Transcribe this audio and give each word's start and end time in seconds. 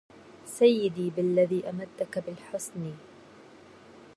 سيدي 0.45 1.09
بالذي 1.09 1.69
أمدك 1.69 2.19
بالحسن 2.25 2.93